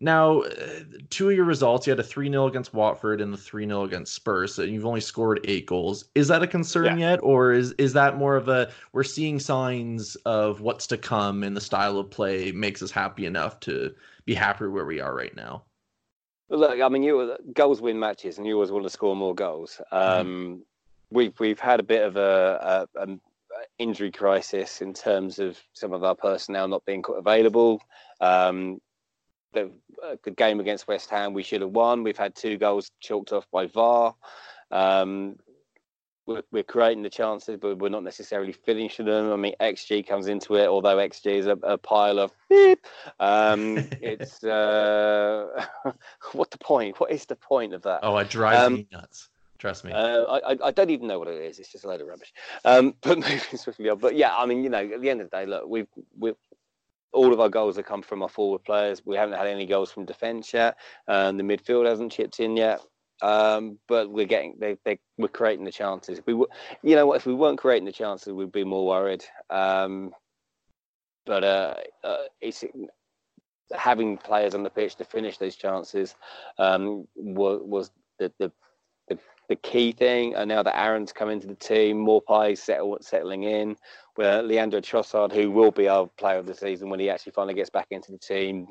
Now, 0.00 0.40
uh, 0.40 0.80
two 1.08 1.30
of 1.30 1.36
your 1.36 1.46
results, 1.46 1.86
you 1.86 1.90
had 1.90 2.00
a 2.00 2.02
3 2.02 2.28
0 2.28 2.46
against 2.46 2.74
Watford 2.74 3.20
and 3.20 3.32
the 3.32 3.38
3 3.38 3.66
0 3.66 3.84
against 3.84 4.14
Spurs. 4.14 4.54
So 4.54 4.62
you've 4.62 4.84
only 4.84 5.00
scored 5.00 5.40
eight 5.44 5.66
goals. 5.66 6.04
Is 6.14 6.28
that 6.28 6.42
a 6.42 6.46
concern 6.46 6.98
yeah. 6.98 7.12
yet? 7.12 7.20
Or 7.22 7.52
is, 7.52 7.72
is 7.72 7.94
that 7.94 8.18
more 8.18 8.36
of 8.36 8.48
a 8.48 8.70
we're 8.92 9.04
seeing 9.04 9.40
signs 9.40 10.14
of 10.26 10.60
what's 10.60 10.86
to 10.88 10.98
come 10.98 11.42
and 11.42 11.56
the 11.56 11.62
style 11.62 11.98
of 11.98 12.10
play 12.10 12.52
makes 12.52 12.82
us 12.82 12.90
happy 12.90 13.24
enough 13.24 13.58
to 13.60 13.94
be 14.26 14.34
happy 14.34 14.66
where 14.66 14.84
we 14.84 15.00
are 15.00 15.14
right 15.14 15.34
now? 15.34 15.62
Look, 16.50 16.80
I 16.80 16.88
mean, 16.88 17.02
you 17.02 17.36
goals 17.54 17.80
win 17.80 17.98
matches, 17.98 18.38
and 18.38 18.46
you 18.46 18.54
always 18.54 18.70
want 18.70 18.84
to 18.84 18.90
score 18.90 19.16
more 19.16 19.34
goals. 19.34 19.80
Mm-hmm. 19.92 20.20
Um. 20.20 20.62
We've 21.08 21.38
we've 21.38 21.60
had 21.60 21.78
a 21.78 21.84
bit 21.84 22.02
of 22.02 22.16
a, 22.16 22.86
a, 22.96 23.00
a, 23.00 23.18
injury 23.78 24.10
crisis 24.10 24.80
in 24.80 24.92
terms 24.92 25.38
of 25.38 25.56
some 25.72 25.92
of 25.92 26.02
our 26.02 26.16
personnel 26.16 26.66
not 26.66 26.84
being 26.84 27.04
available. 27.16 27.80
Um, 28.20 28.80
the, 29.56 29.70
uh, 30.04 30.16
the 30.22 30.30
game 30.30 30.60
against 30.60 30.86
West 30.86 31.10
Ham 31.10 31.32
we 31.32 31.42
should 31.42 31.62
have 31.62 31.70
won. 31.70 32.02
We've 32.02 32.16
had 32.16 32.34
two 32.34 32.56
goals 32.58 32.90
chalked 33.00 33.32
off 33.32 33.46
by 33.50 33.66
VAR. 33.66 34.14
Um, 34.70 35.36
we're, 36.26 36.42
we're, 36.50 36.64
creating 36.64 37.04
the 37.04 37.10
chances, 37.10 37.56
but 37.60 37.78
we're 37.78 37.88
not 37.88 38.02
necessarily 38.02 38.52
finishing 38.52 39.06
them. 39.06 39.32
I 39.32 39.36
mean, 39.36 39.54
XG 39.60 40.06
comes 40.06 40.26
into 40.26 40.56
it, 40.56 40.66
although 40.66 40.96
XG 40.96 41.36
is 41.36 41.46
a, 41.46 41.56
a 41.62 41.78
pile 41.78 42.18
of 42.18 42.32
beep. 42.50 42.84
Um, 43.20 43.76
it's 44.02 44.42
uh, 44.42 45.66
what 46.32 46.50
the 46.50 46.58
point? 46.58 46.98
What 46.98 47.12
is 47.12 47.26
the 47.26 47.36
point 47.36 47.74
of 47.74 47.82
that? 47.82 48.00
Oh, 48.02 48.16
it 48.18 48.28
drives 48.28 48.58
um, 48.58 48.74
me 48.74 48.88
nuts. 48.92 49.28
Trust 49.58 49.84
me. 49.84 49.92
Uh, 49.92 50.24
I, 50.24 50.56
I 50.64 50.70
don't 50.70 50.90
even 50.90 51.06
know 51.06 51.18
what 51.18 51.28
it 51.28 51.40
is. 51.40 51.58
It's 51.58 51.72
just 51.72 51.84
a 51.84 51.88
load 51.88 52.00
of 52.00 52.08
rubbish. 52.08 52.32
Um, 52.64 52.94
but 53.00 53.18
moving 53.18 53.56
swiftly 53.56 53.88
on. 53.88 53.98
But 53.98 54.16
yeah, 54.16 54.36
I 54.36 54.46
mean, 54.46 54.62
you 54.62 54.68
know, 54.68 54.84
at 54.84 55.00
the 55.00 55.08
end 55.08 55.20
of 55.20 55.30
the 55.30 55.36
day, 55.36 55.46
look, 55.46 55.66
we've 55.68 55.88
we've 56.18 56.34
all 57.16 57.32
of 57.32 57.40
our 57.40 57.48
goals 57.48 57.76
have 57.76 57.86
come 57.86 58.02
from 58.02 58.22
our 58.22 58.28
forward 58.28 58.62
players. 58.64 59.02
We 59.04 59.16
haven't 59.16 59.38
had 59.38 59.46
any 59.46 59.66
goals 59.66 59.90
from 59.90 60.04
defence 60.04 60.52
yet. 60.52 60.76
Um, 61.08 61.36
the 61.36 61.42
midfield 61.42 61.88
hasn't 61.88 62.12
chipped 62.12 62.40
in 62.40 62.56
yet. 62.56 62.80
Um, 63.22 63.78
but 63.88 64.10
we're 64.10 64.26
getting 64.26 64.56
they, 64.60 64.76
they 64.84 64.98
we're 65.16 65.28
creating 65.28 65.64
the 65.64 65.72
chances. 65.72 66.20
We 66.26 66.34
you 66.34 66.96
know 66.96 67.14
if 67.14 67.24
we 67.24 67.32
weren't 67.32 67.58
creating 67.58 67.86
the 67.86 67.92
chances, 67.92 68.32
we'd 68.32 68.52
be 68.52 68.62
more 68.62 68.86
worried. 68.86 69.24
Um, 69.48 70.12
but 71.24 71.42
uh, 71.42 71.74
uh, 72.04 72.24
it's 72.42 72.62
having 73.74 74.18
players 74.18 74.54
on 74.54 74.62
the 74.62 74.70
pitch 74.70 74.96
to 74.96 75.04
finish 75.04 75.38
those 75.38 75.56
chances 75.56 76.14
um, 76.58 77.08
was, 77.16 77.60
was 77.64 77.90
the, 78.18 78.32
the, 78.38 78.52
the 79.08 79.18
the 79.48 79.56
key 79.56 79.92
thing. 79.92 80.34
And 80.34 80.48
now 80.48 80.62
that 80.62 80.78
Aaron's 80.78 81.12
come 81.12 81.30
into 81.30 81.46
the 81.46 81.54
team, 81.54 82.04
Maupay 82.04 82.56
settle, 82.56 82.98
settling 83.00 83.44
in, 83.44 83.76
where 84.14 84.42
Leandro 84.42 84.80
Trossard, 84.80 85.32
who 85.32 85.50
will 85.50 85.70
be 85.70 85.88
our 85.88 86.06
player 86.18 86.38
of 86.38 86.46
the 86.46 86.54
season 86.54 86.88
when 86.88 87.00
he 87.00 87.10
actually 87.10 87.32
finally 87.32 87.54
gets 87.54 87.70
back 87.70 87.88
into 87.90 88.12
the 88.12 88.18
team, 88.18 88.66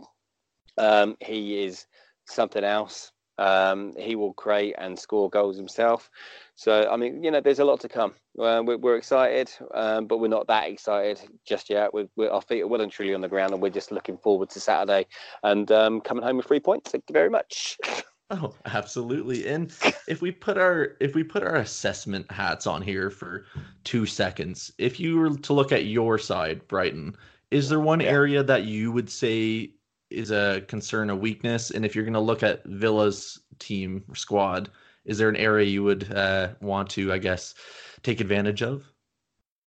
um, 0.77 1.15
he 1.19 1.63
is 1.63 1.85
something 2.25 2.63
else. 2.63 3.11
Um, 3.37 3.93
he 3.97 4.15
will 4.15 4.33
create 4.33 4.75
and 4.77 4.97
score 4.97 5.29
goals 5.29 5.57
himself. 5.57 6.09
So, 6.55 6.89
I 6.89 6.95
mean, 6.95 7.21
you 7.21 7.31
know, 7.31 7.41
there's 7.41 7.59
a 7.59 7.65
lot 7.65 7.81
to 7.81 7.89
come. 7.89 8.13
We're, 8.33 8.77
we're, 8.77 8.95
excited, 8.95 9.51
um, 9.73 10.07
but 10.07 10.19
we're 10.19 10.29
not 10.29 10.47
that 10.47 10.69
excited 10.69 11.19
just 11.45 11.69
yet. 11.69 11.93
We're, 11.93 12.07
we're, 12.15 12.29
our 12.29 12.41
feet 12.41 12.61
are 12.61 12.67
well 12.67 12.79
and 12.79 12.91
truly 12.91 13.13
on 13.13 13.19
the 13.19 13.27
ground, 13.27 13.51
and 13.51 13.61
we're 13.61 13.69
just 13.69 13.91
looking 13.91 14.17
forward 14.17 14.49
to 14.51 14.61
Saturday 14.61 15.07
and 15.43 15.69
um, 15.69 15.99
coming 15.99 16.23
home 16.23 16.37
with 16.37 16.47
three 16.47 16.61
points. 16.61 16.91
Thank 16.91 17.03
you 17.09 17.13
very 17.13 17.29
much. 17.29 17.77
Oh, 18.31 18.55
absolutely. 18.65 19.47
And 19.47 19.71
if 20.07 20.21
we 20.21 20.31
put 20.31 20.57
our 20.57 20.97
if 20.99 21.13
we 21.13 21.23
put 21.23 21.43
our 21.43 21.55
assessment 21.55 22.31
hats 22.31 22.65
on 22.65 22.81
here 22.81 23.09
for 23.11 23.45
two 23.83 24.05
seconds, 24.05 24.71
if 24.77 24.99
you 24.99 25.17
were 25.17 25.37
to 25.37 25.53
look 25.53 25.71
at 25.71 25.85
your 25.85 26.17
side, 26.17 26.67
Brighton, 26.67 27.15
is 27.51 27.69
there 27.69 27.79
one 27.79 27.99
yeah. 27.99 28.09
area 28.09 28.43
that 28.43 28.63
you 28.63 28.91
would 28.91 29.09
say 29.09 29.71
is 30.09 30.31
a 30.31 30.61
concern, 30.67 31.09
a 31.09 31.15
weakness? 31.15 31.71
And 31.71 31.85
if 31.85 31.95
you're 31.95 32.03
going 32.03 32.13
to 32.13 32.19
look 32.19 32.41
at 32.41 32.65
Villa's 32.65 33.39
team 33.59 34.03
or 34.09 34.15
squad, 34.15 34.69
is 35.05 35.19
there 35.19 35.29
an 35.29 35.35
area 35.35 35.67
you 35.67 35.83
would 35.83 36.11
uh, 36.11 36.49
want 36.61 36.89
to, 36.91 37.13
I 37.13 37.19
guess, 37.19 37.53
take 38.01 38.21
advantage 38.21 38.63
of? 38.63 38.83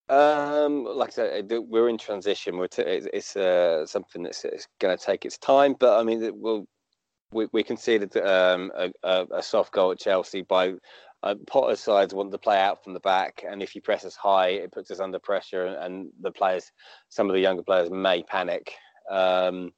Um, 0.10 0.86
like 0.86 1.10
I 1.10 1.12
said, 1.12 1.52
we're 1.68 1.90
in 1.90 1.98
transition. 1.98 2.58
We're 2.58 2.68
t- 2.68 2.82
it's 2.82 3.36
uh, 3.36 3.86
something 3.86 4.24
that's 4.24 4.46
going 4.80 4.98
to 4.98 5.04
take 5.04 5.26
its 5.26 5.38
time, 5.38 5.76
but 5.78 6.00
I 6.00 6.04
mean, 6.04 6.32
we'll, 6.34 6.66
we 7.32 7.48
we 7.52 7.64
conceded 7.64 8.16
um, 8.18 8.72
a, 9.04 9.26
a, 9.32 9.44
soft 9.44 9.74
goal 9.74 9.92
at 9.92 10.00
Chelsea 10.00 10.42
by 10.42 10.74
uh, 11.24 11.36
Potter's 11.48 11.80
sides 11.80 12.14
want 12.14 12.32
to 12.32 12.38
play 12.38 12.60
out 12.60 12.84
from 12.84 12.94
the 12.94 13.00
back, 13.00 13.44
and 13.48 13.62
if 13.62 13.76
you 13.76 13.82
press 13.82 14.06
us 14.06 14.16
high, 14.16 14.50
it 14.50 14.72
puts 14.72 14.92
us 14.92 15.00
under 15.00 15.20
pressure, 15.20 15.66
and 15.66 16.10
the 16.22 16.32
players, 16.32 16.72
some 17.10 17.28
of 17.30 17.34
the 17.34 17.42
younger 17.42 17.64
players, 17.64 17.90
may 17.90 18.24
panic. 18.24 18.74
Um, 19.10 19.74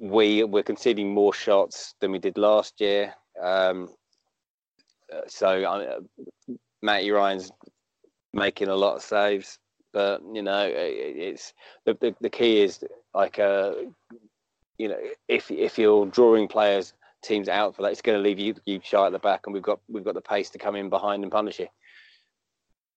we 0.00 0.44
we're 0.44 0.62
conceding 0.62 1.12
more 1.12 1.34
shots 1.34 1.94
than 2.00 2.12
we 2.12 2.18
did 2.18 2.38
last 2.38 2.80
year. 2.80 3.14
Um, 3.40 3.88
so 5.26 5.62
uh, 5.62 6.00
Matty 6.82 7.10
Ryan's 7.10 7.50
making 8.32 8.68
a 8.68 8.76
lot 8.76 8.96
of 8.96 9.02
saves, 9.02 9.58
but 9.92 10.22
you 10.32 10.42
know 10.42 10.66
it, 10.66 10.74
it's 10.74 11.52
the, 11.84 11.96
the, 12.00 12.14
the 12.20 12.30
key 12.30 12.62
is 12.62 12.82
like 13.14 13.38
uh, 13.38 13.72
you 14.80 14.88
know 14.88 14.98
if 15.28 15.50
if 15.50 15.78
you're 15.78 16.06
drawing 16.06 16.48
players 16.48 16.94
teams 17.22 17.48
out 17.48 17.76
for 17.76 17.82
that, 17.82 17.92
it's 17.92 18.02
going 18.02 18.16
to 18.16 18.22
leave 18.22 18.38
you 18.38 18.54
you 18.64 18.80
shy 18.82 19.06
at 19.06 19.12
the 19.12 19.18
back, 19.18 19.42
and 19.46 19.54
we've 19.54 19.62
got 19.62 19.80
we've 19.88 20.04
got 20.04 20.14
the 20.14 20.20
pace 20.20 20.50
to 20.50 20.58
come 20.58 20.74
in 20.76 20.88
behind 20.88 21.22
and 21.22 21.30
punish 21.30 21.60
you. 21.60 21.68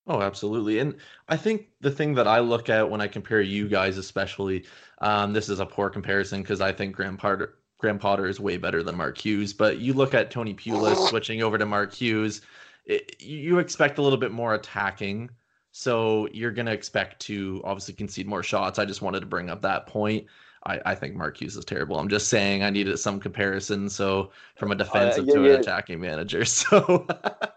Oh, 0.06 0.22
absolutely. 0.22 0.80
And 0.80 0.96
I 1.30 1.38
think 1.38 1.68
the 1.80 1.92
thing 1.92 2.14
that 2.16 2.28
I 2.28 2.40
look 2.40 2.70
at 2.70 2.90
when 2.90 3.00
I 3.00 3.08
compare 3.08 3.42
you 3.42 3.70
guys, 3.70 3.98
especially, 3.98 4.66
um, 5.00 5.32
this 5.32 5.48
is 5.48 5.62
a 5.62 5.66
poor 5.66 5.90
comparison 5.90 6.42
because 6.42 6.60
I 6.60 6.74
think 6.74 6.94
Graham 6.94 7.16
Potter, 7.16 7.56
Graham 7.78 8.00
Potter 8.00 8.28
is 8.28 8.38
way 8.38 8.58
better 8.58 8.84
than 8.84 8.98
Mark 8.98 9.18
Hughes. 9.18 9.54
But 9.54 9.78
you 9.78 9.94
look 9.94 10.14
at 10.14 10.30
Tony 10.30 10.54
Pulis 10.54 11.08
switching 11.10 11.42
over 11.42 11.58
to 11.58 11.66
Mark 11.66 11.94
Hughes, 11.94 12.42
it, 12.86 13.22
you 13.22 13.60
expect 13.60 13.98
a 13.98 14.02
little 14.02 14.18
bit 14.18 14.34
more 14.34 14.56
attacking. 14.56 15.30
So 15.72 16.28
you're 16.34 16.52
going 16.52 16.66
to 16.66 16.74
expect 16.74 17.22
to 17.22 17.62
obviously 17.64 17.94
concede 17.94 18.28
more 18.28 18.44
shots. 18.44 18.80
I 18.80 18.86
just 18.86 19.02
wanted 19.02 19.22
to 19.22 19.26
bring 19.26 19.50
up 19.50 19.62
that 19.62 19.88
point. 19.88 20.26
I, 20.66 20.80
I 20.86 20.96
think 20.96 21.16
Mark 21.16 21.42
Hughes 21.42 21.58
is 21.58 21.66
terrible. 21.66 22.00
I'm 22.00 22.08
just 22.08 22.30
saying 22.30 22.64
I 22.64 22.70
needed 22.70 22.98
some 22.98 23.20
comparison. 23.20 23.90
So 23.90 24.32
from 24.56 24.72
a 24.72 24.76
uh, 24.76 24.78
defensive 24.78 25.26
uh, 25.26 25.28
yeah, 25.28 25.34
to 25.34 25.44
yeah. 25.44 25.54
an 25.54 25.60
attacking 25.60 26.00
manager. 26.00 26.44
So 26.54 27.06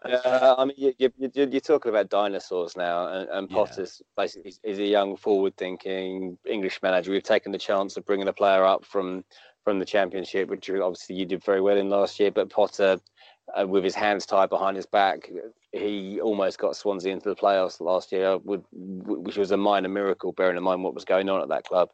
yeah, 0.09 0.55
I 0.57 0.65
mean, 0.65 0.75
you, 0.77 0.95
you, 0.99 1.33
you're 1.35 1.61
talking 1.61 1.91
about 1.91 2.09
dinosaurs 2.09 2.77
now, 2.77 3.09
and, 3.09 3.29
and 3.29 3.51
Potter's 3.51 4.01
yeah. 4.01 4.23
basically 4.23 4.55
is 4.63 4.79
a 4.79 4.85
young, 4.85 5.17
forward-thinking 5.17 6.39
English 6.45 6.81
manager. 6.83 7.13
We've 7.13 7.23
taken 7.23 7.53
the 7.53 7.59
chance 7.59 7.97
of 7.97 8.07
bringing 8.07 8.29
a 8.29 8.33
player 8.33 8.65
up 8.65 8.85
from 8.85 9.25
from 9.65 9.79
the 9.81 9.85
championship, 9.85 10.49
which 10.49 10.71
obviously 10.71 11.17
you 11.17 11.27
did 11.27 11.45
very 11.45 11.61
well 11.61 11.77
in 11.77 11.91
last 11.91 12.21
year. 12.21 12.31
But 12.31 12.51
Potter, 12.51 13.01
uh, 13.59 13.67
with 13.67 13.83
his 13.83 13.97
hands 13.97 14.25
tied 14.25 14.49
behind 14.49 14.77
his 14.77 14.87
back, 14.87 15.29
he 15.73 16.21
almost 16.21 16.59
got 16.59 16.77
Swansea 16.77 17.13
into 17.13 17.29
the 17.29 17.37
playoffs 17.37 17.81
last 17.81 18.13
year, 18.13 18.39
which 18.39 19.37
was 19.37 19.51
a 19.51 19.57
minor 19.57 19.89
miracle, 19.89 20.33
bearing 20.33 20.57
in 20.57 20.63
mind 20.63 20.85
what 20.85 20.95
was 20.95 21.05
going 21.05 21.29
on 21.29 21.43
at 21.43 21.49
that 21.49 21.65
club. 21.65 21.91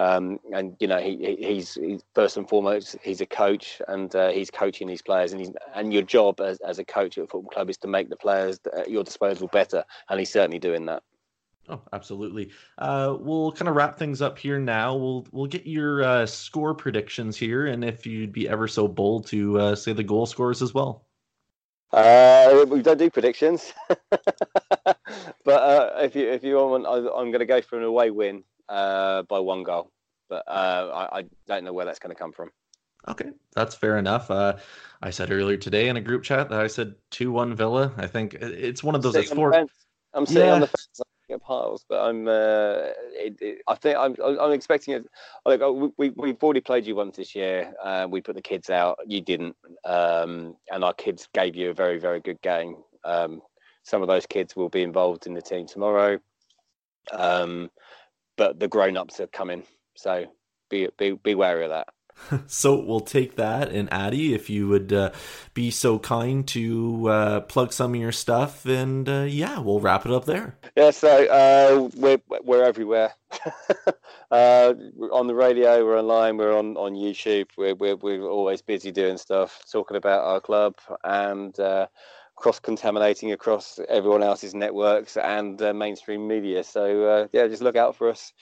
Um, 0.00 0.40
and 0.54 0.76
you 0.80 0.86
know 0.86 0.98
he, 0.98 1.36
he's, 1.38 1.74
he's, 1.74 2.02
first 2.14 2.38
and 2.38 2.48
foremost 2.48 2.96
he's 3.02 3.20
a 3.20 3.26
coach 3.26 3.82
and 3.86 4.14
uh, 4.16 4.30
he's 4.30 4.50
coaching 4.50 4.88
these 4.88 5.02
players 5.02 5.32
and 5.32 5.40
he's, 5.40 5.50
and 5.74 5.92
your 5.92 6.00
job 6.00 6.40
as, 6.40 6.58
as 6.62 6.78
a 6.78 6.84
coach 6.86 7.18
at 7.18 7.24
a 7.24 7.26
football 7.26 7.50
club 7.50 7.68
is 7.68 7.76
to 7.76 7.86
make 7.86 8.08
the 8.08 8.16
players 8.16 8.58
at 8.74 8.90
your 8.90 9.04
disposal 9.04 9.46
better 9.48 9.84
and 10.08 10.18
he's 10.18 10.32
certainly 10.32 10.58
doing 10.58 10.86
that. 10.86 11.02
Oh, 11.68 11.82
absolutely. 11.92 12.50
Uh, 12.78 13.14
we'll 13.20 13.52
kind 13.52 13.68
of 13.68 13.76
wrap 13.76 13.98
things 13.98 14.22
up 14.22 14.38
here 14.38 14.58
now. 14.58 14.96
We'll 14.96 15.26
we'll 15.32 15.46
get 15.46 15.66
your 15.66 16.02
uh, 16.02 16.24
score 16.24 16.74
predictions 16.74 17.36
here, 17.36 17.66
and 17.66 17.84
if 17.84 18.06
you'd 18.06 18.32
be 18.32 18.48
ever 18.48 18.66
so 18.66 18.88
bold 18.88 19.26
to 19.26 19.60
uh, 19.60 19.74
say 19.74 19.92
the 19.92 20.02
goal 20.02 20.24
scores 20.24 20.62
as 20.62 20.72
well. 20.72 21.04
Uh, 21.92 22.64
we 22.68 22.82
don't 22.82 22.98
do 22.98 23.10
predictions, 23.10 23.72
but 24.84 24.96
uh, 25.46 25.90
if 25.98 26.16
you 26.16 26.28
if 26.28 26.42
you 26.42 26.56
want, 26.56 26.86
I, 26.86 26.96
am 27.20 27.30
going 27.30 27.40
to 27.40 27.46
go 27.46 27.60
for 27.60 27.78
an 27.78 27.84
away 27.84 28.10
win 28.10 28.42
uh, 28.70 29.22
by 29.24 29.38
one 29.38 29.62
goal, 29.62 29.90
but 30.28 30.44
uh, 30.46 31.08
I, 31.12 31.18
I, 31.18 31.24
don't 31.46 31.64
know 31.64 31.72
where 31.72 31.84
that's 31.84 31.98
going 31.98 32.14
to 32.14 32.18
come 32.18 32.32
from. 32.32 32.50
Okay, 33.08 33.30
that's 33.54 33.74
fair 33.74 33.98
enough. 33.98 34.30
Uh, 34.30 34.56
I 35.02 35.10
said 35.10 35.30
earlier 35.32 35.56
today 35.56 35.88
in 35.88 35.96
a 35.96 36.00
group 36.00 36.22
chat 36.22 36.48
that 36.50 36.60
I 36.60 36.66
said 36.66 36.94
two 37.10 37.32
one 37.32 37.54
Villa. 37.54 37.92
I 37.96 38.06
think 38.06 38.34
it's 38.34 38.84
one 38.84 38.94
of 38.94 39.02
those. 39.02 39.16
Four. 39.30 39.54
I'm 40.12 40.26
sitting 40.26 40.48
yeah. 40.48 40.54
on 40.54 40.60
the 40.60 40.66
fence 40.66 41.00
piles, 41.38 41.84
but 41.88 42.00
I'm. 42.02 42.28
Uh, 42.28 42.90
it, 43.12 43.36
it, 43.40 43.62
I 43.68 43.74
think 43.74 43.96
I'm. 43.98 44.16
I'm 44.20 44.52
expecting 44.52 44.94
it. 44.94 45.06
Like 45.46 45.60
we 45.96 46.10
we've 46.10 46.42
already 46.42 46.60
played 46.60 46.86
you 46.86 46.96
once 46.96 47.16
this 47.16 47.34
year. 47.34 47.72
Uh, 47.82 48.06
we 48.10 48.20
put 48.20 48.34
the 48.34 48.42
kids 48.42 48.70
out. 48.70 48.98
You 49.06 49.20
didn't, 49.20 49.56
um, 49.84 50.56
and 50.70 50.84
our 50.84 50.94
kids 50.94 51.28
gave 51.32 51.56
you 51.56 51.70
a 51.70 51.74
very 51.74 51.98
very 51.98 52.20
good 52.20 52.40
game. 52.42 52.76
Um, 53.04 53.42
some 53.82 54.02
of 54.02 54.08
those 54.08 54.26
kids 54.26 54.56
will 54.56 54.68
be 54.68 54.82
involved 54.82 55.26
in 55.26 55.34
the 55.34 55.42
team 55.42 55.66
tomorrow. 55.66 56.18
Um, 57.12 57.70
but 58.40 58.58
the 58.58 58.68
grown 58.68 58.96
ups 58.96 59.20
are 59.20 59.26
coming. 59.26 59.64
So 59.96 60.24
be 60.70 60.88
be 60.96 61.12
be 61.12 61.34
wary 61.34 61.64
of 61.64 61.70
that. 61.70 61.88
so 62.46 62.80
we'll 62.80 63.00
take 63.00 63.36
that 63.36 63.70
and 63.70 63.92
Addy, 63.92 64.32
if 64.32 64.48
you 64.48 64.66
would 64.66 64.94
uh, 64.94 65.10
be 65.52 65.70
so 65.70 65.98
kind 65.98 66.48
to 66.48 67.08
uh, 67.08 67.40
plug 67.40 67.70
some 67.70 67.94
of 67.94 68.00
your 68.00 68.12
stuff, 68.12 68.64
and 68.64 69.06
uh, 69.06 69.26
yeah, 69.28 69.58
we'll 69.58 69.78
wrap 69.78 70.06
it 70.06 70.12
up 70.12 70.24
there. 70.24 70.56
Yeah, 70.74 70.90
so 70.90 71.26
uh, 71.26 71.90
we're 71.96 72.20
we're 72.42 72.64
everywhere. 72.64 73.12
Uh, 74.32 74.74
on 75.10 75.26
the 75.26 75.34
radio, 75.34 75.84
we're 75.84 75.98
online, 75.98 76.36
we're 76.36 76.56
on 76.56 76.76
on 76.76 76.94
YouTube. 76.94 77.48
We're 77.58 77.74
we're 77.74 77.96
we're 77.96 78.22
always 78.22 78.62
busy 78.62 78.92
doing 78.92 79.18
stuff, 79.18 79.64
talking 79.68 79.96
about 79.96 80.22
our 80.24 80.40
club 80.40 80.76
and 81.02 81.58
uh, 81.58 81.88
cross 82.40 82.58
contaminating 82.58 83.32
across 83.32 83.78
everyone 83.88 84.22
else's 84.22 84.54
networks 84.54 85.16
and 85.16 85.60
uh, 85.62 85.72
mainstream 85.72 86.26
media. 86.26 86.64
So 86.64 87.04
uh, 87.04 87.28
yeah, 87.32 87.46
just 87.46 87.62
look 87.62 87.76
out 87.76 87.94
for 87.94 88.08
us. 88.08 88.32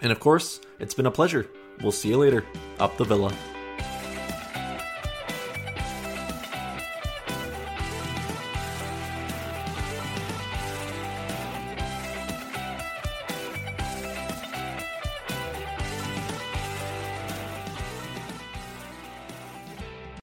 And 0.00 0.12
of 0.12 0.20
course, 0.20 0.60
it's 0.78 0.94
been 0.94 1.06
a 1.06 1.10
pleasure. 1.10 1.48
We'll 1.82 1.92
see 1.92 2.08
you 2.08 2.18
later. 2.18 2.44
Up 2.78 2.96
the 2.96 3.04
Villa. 3.04 3.32